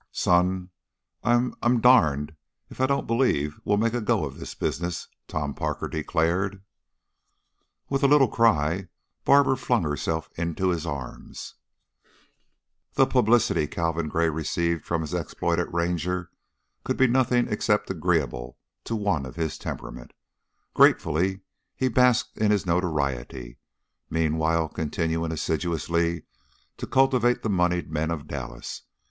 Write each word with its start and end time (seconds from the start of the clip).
"Son! 0.11 0.71
I 1.23 1.51
I'm 1.61 1.79
darned 1.79 2.35
if 2.71 2.81
I 2.81 2.87
don't 2.87 3.05
believe 3.05 3.59
we'll 3.63 3.77
make 3.77 3.93
a 3.93 4.01
go 4.01 4.25
of 4.25 4.39
this 4.39 4.55
business," 4.55 5.07
Tom 5.27 5.53
Parker 5.53 5.87
declared. 5.87 6.63
With 7.87 8.01
a 8.01 8.07
little 8.07 8.27
cry 8.27 8.87
Barbara 9.25 9.57
flung 9.57 9.83
herself 9.83 10.31
into 10.35 10.69
his 10.69 10.87
arms. 10.87 11.53
The 12.95 13.05
publicity 13.05 13.67
Calvin 13.67 14.09
Gray 14.09 14.27
received 14.27 14.83
from 14.85 15.01
his 15.01 15.13
exploit 15.13 15.59
at 15.59 15.71
Ranger 15.71 16.31
could 16.83 16.97
be 16.97 17.05
nothing 17.05 17.47
except 17.47 17.91
agreeable 17.91 18.57
to 18.85 18.95
one 18.95 19.23
of 19.23 19.35
his 19.35 19.55
temperament. 19.59 20.13
Gratefully 20.73 21.41
he 21.75 21.89
basked 21.89 22.39
in 22.39 22.49
his 22.49 22.65
notoriety, 22.65 23.59
meanwhile 24.09 24.67
continuing 24.67 25.31
assiduously 25.31 26.23
to 26.77 26.87
cultivate 26.87 27.43
the 27.43 27.49
moneyed 27.51 27.91
men 27.91 28.09
of 28.09 28.25
Dallas. 28.25 28.81